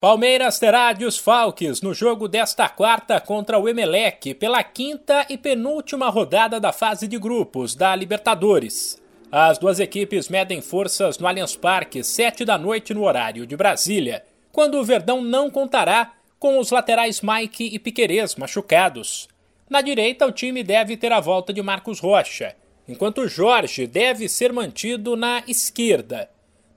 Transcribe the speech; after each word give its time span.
Palmeiras 0.00 0.60
terá 0.60 0.92
desfalques 0.92 1.82
no 1.82 1.92
jogo 1.92 2.28
desta 2.28 2.68
quarta 2.68 3.20
contra 3.20 3.58
o 3.58 3.68
Emelec 3.68 4.32
pela 4.34 4.62
quinta 4.62 5.26
e 5.28 5.36
penúltima 5.36 6.08
rodada 6.08 6.60
da 6.60 6.72
fase 6.72 7.08
de 7.08 7.18
grupos 7.18 7.74
da 7.74 7.96
Libertadores. 7.96 9.02
As 9.32 9.58
duas 9.58 9.80
equipes 9.80 10.28
medem 10.28 10.60
forças 10.60 11.18
no 11.18 11.26
Allianz 11.26 11.56
Parque, 11.56 12.04
sete 12.04 12.44
da 12.44 12.56
noite 12.56 12.94
no 12.94 13.02
horário 13.02 13.44
de 13.44 13.56
Brasília, 13.56 14.24
quando 14.52 14.78
o 14.78 14.84
Verdão 14.84 15.20
não 15.20 15.50
contará 15.50 16.12
com 16.38 16.60
os 16.60 16.70
laterais 16.70 17.20
Mike 17.20 17.64
e 17.64 17.76
Piquerez 17.76 18.36
machucados. 18.36 19.26
Na 19.68 19.80
direita, 19.80 20.24
o 20.28 20.30
time 20.30 20.62
deve 20.62 20.96
ter 20.96 21.10
a 21.10 21.18
volta 21.18 21.52
de 21.52 21.60
Marcos 21.60 21.98
Rocha, 21.98 22.54
enquanto 22.86 23.26
Jorge 23.26 23.84
deve 23.84 24.28
ser 24.28 24.52
mantido 24.52 25.16
na 25.16 25.42
esquerda. 25.48 26.30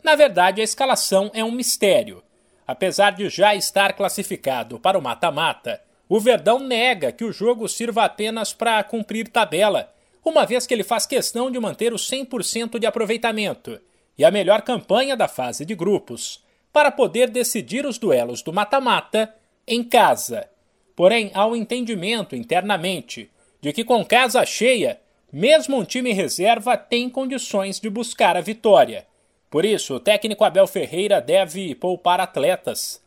Na 0.04 0.16
verdade, 0.16 0.60
a 0.60 0.64
escalação 0.64 1.30
é 1.36 1.44
um 1.44 1.52
mistério. 1.52 2.24
Apesar 2.68 3.12
de 3.12 3.30
já 3.30 3.56
estar 3.56 3.94
classificado 3.94 4.80
para 4.80 4.98
o 4.98 5.02
mata-mata, 5.02 5.82
o 6.08 6.20
Verdão 6.20 6.60
nega 6.60 7.12
que 7.12 7.24
o 7.24 7.32
jogo 7.32 7.68
sirva 7.68 8.04
apenas 8.04 8.54
para 8.54 8.84
cumprir 8.84 9.28
tabela, 9.30 9.94
uma 10.24 10.46
vez 10.46 10.68
que 10.68 10.74
ele 10.74 10.84
faz 10.84 11.06
questão 11.06 11.50
de 11.50 11.60
manter 11.60 11.94
o 11.94 11.98
100% 11.98 12.78
de 12.78 12.86
aproveitamento 12.86 13.80
e 14.18 14.26
a 14.26 14.30
melhor 14.30 14.62
campanha 14.62 15.16
da 15.16 15.28
fase 15.28 15.66
de 15.66 15.74
grupos, 15.74 16.44
para 16.72 16.92
poder 16.92 17.30
decidir 17.30 17.86
os 17.86 17.98
duelos 17.98 18.42
do 18.42 18.54
mata-mata 18.54 19.34
em 19.68 19.84
casa. 19.84 20.48
Porém, 20.96 21.32
há 21.34 21.46
um 21.48 21.56
entendimento 21.56 22.36
internamente 22.36 23.30
de 23.60 23.72
que 23.74 23.84
com 23.84 24.04
casa 24.06 24.46
cheia, 24.46 25.00
mesmo 25.32 25.78
um 25.78 25.86
time 25.86 26.12
reserva 26.12 26.76
tem 26.76 27.10
condições 27.10 27.80
de 27.80 27.90
buscar 27.90 28.36
a 28.36 28.42
vitória. 28.42 29.08
Por 29.52 29.66
isso, 29.66 29.96
o 29.96 30.00
técnico 30.00 30.46
Abel 30.46 30.66
Ferreira 30.66 31.20
deve 31.20 31.76
poupar 31.76 32.22
atletas, 32.22 33.02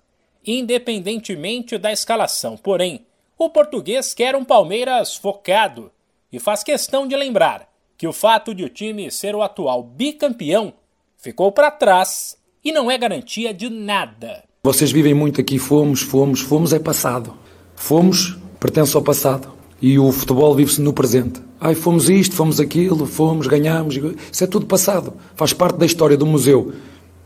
independentemente 0.47 1.79
da 1.79 1.91
escalação. 1.91 2.55
Porém, 2.59 3.07
o 3.39 3.49
português 3.49 4.13
quer 4.13 4.37
um 4.37 4.45
Palmeiras 4.45 5.17
focado 5.17 5.91
e 6.31 6.39
faz 6.39 6.63
questão 6.63 7.09
de 7.09 7.17
lembrar 7.17 7.67
que 7.97 8.07
o 8.07 8.13
fato 8.13 8.55
de 8.55 8.63
o 8.63 8.69
time 8.69 9.11
ser 9.11 9.35
o 9.35 9.43
atual 9.43 9.83
bicampeão 9.83 10.75
ficou 11.17 11.51
para 11.51 11.71
trás 11.71 12.37
e 12.63 12.71
não 12.71 12.91
é 12.91 12.99
garantia 12.99 13.55
de 13.55 13.71
nada. 13.71 14.45
Vocês 14.63 14.93
vivem 14.93 15.15
muito 15.15 15.41
aqui, 15.41 15.59
fomos, 15.59 16.03
fomos, 16.03 16.43
fomos 16.43 16.75
é 16.75 16.79
passado. 16.79 17.39
Fomos 17.75 18.37
pertence 18.61 18.95
ao 18.95 19.03
passado 19.03 19.55
e 19.85 19.99
o 19.99 20.11
futebol 20.11 20.55
vive-se 20.55 20.81
no 20.81 20.95
presente. 20.95 21.43
Ai, 21.61 21.75
fomos 21.75 22.09
isto, 22.09 22.35
fomos 22.35 22.59
aquilo, 22.59 23.05
fomos, 23.05 23.47
ganhamos. 23.47 24.01
Isso 24.33 24.43
é 24.43 24.47
tudo 24.47 24.65
passado. 24.65 25.13
Faz 25.37 25.53
parte 25.53 25.77
da 25.77 25.85
história 25.85 26.17
do 26.17 26.25
museu. 26.25 26.73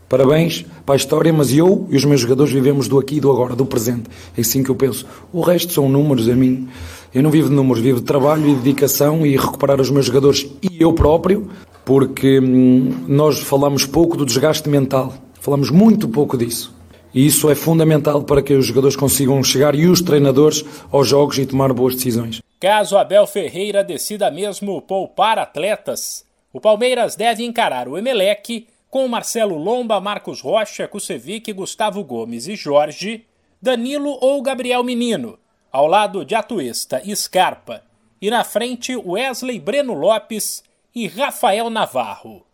Parabéns 0.09 0.65
para 0.85 0.95
a 0.95 0.97
história, 0.97 1.31
mas 1.31 1.53
eu 1.53 1.87
e 1.89 1.95
os 1.95 2.03
meus 2.03 2.19
jogadores 2.19 2.51
vivemos 2.51 2.89
do 2.89 2.99
aqui 2.99 3.15
e 3.15 3.19
do 3.21 3.31
agora, 3.31 3.55
do 3.55 3.65
presente. 3.65 4.09
É 4.35 4.41
assim 4.41 4.61
que 4.61 4.69
eu 4.69 4.75
penso. 4.75 5.05
O 5.31 5.39
resto 5.39 5.71
são 5.71 5.87
números 5.87 6.27
a 6.27 6.35
mim. 6.35 6.67
Eu 7.13 7.23
não 7.23 7.31
vivo 7.31 7.47
de 7.47 7.55
números, 7.55 7.81
vivo 7.81 8.01
de 8.01 8.05
trabalho 8.05 8.49
e 8.49 8.55
dedicação 8.55 9.25
e 9.25 9.37
recuperar 9.37 9.79
os 9.79 9.89
meus 9.89 10.07
jogadores 10.07 10.45
e 10.61 10.83
eu 10.83 10.91
próprio, 10.91 11.47
porque 11.85 12.41
hum, 12.41 12.91
nós 13.07 13.39
falamos 13.39 13.85
pouco 13.85 14.17
do 14.17 14.25
desgaste 14.25 14.67
mental. 14.67 15.13
Falamos 15.39 15.71
muito 15.71 16.09
pouco 16.09 16.37
disso. 16.37 16.77
E 17.13 17.25
isso 17.25 17.49
é 17.49 17.55
fundamental 17.55 18.23
para 18.23 18.41
que 18.41 18.53
os 18.53 18.65
jogadores 18.65 18.95
consigam 18.95 19.43
chegar 19.43 19.73
e 19.75 19.87
os 19.87 20.01
treinadores 20.01 20.63
aos 20.91 21.07
jogos 21.07 21.37
e 21.37 21.45
tomar 21.45 21.73
boas 21.73 21.95
decisões. 21.95 22.41
Caso 22.59 22.97
Abel 22.97 23.25
Ferreira 23.25 23.83
decida 23.83 24.29
mesmo 24.29 24.81
poupar 24.81 25.39
atletas, 25.39 26.25
o 26.51 26.59
Palmeiras 26.59 27.15
deve 27.15 27.43
encarar 27.43 27.87
o 27.87 27.97
Emelec 27.97 28.67
com 28.89 29.07
Marcelo 29.07 29.55
Lomba, 29.55 29.99
Marcos 30.01 30.41
Rocha, 30.41 30.87
Kusevic, 30.87 31.53
Gustavo 31.53 32.03
Gomes 32.03 32.47
e 32.47 32.55
Jorge, 32.55 33.25
Danilo 33.61 34.17
ou 34.19 34.41
Gabriel 34.41 34.83
Menino, 34.83 35.37
ao 35.71 35.85
lado 35.85 36.25
de 36.25 36.33
Atuesta 36.33 37.01
e 37.05 37.15
Scarpa, 37.15 37.83
e 38.21 38.29
na 38.29 38.43
frente 38.43 38.95
Wesley 38.95 39.59
Breno 39.59 39.93
Lopes 39.93 40.63
e 40.93 41.07
Rafael 41.07 41.69
Navarro. 41.69 42.45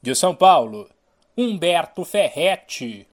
De 0.00 0.14
São 0.14 0.34
Paulo, 0.34 0.88
Humberto 1.36 2.04
Ferretti. 2.04 3.06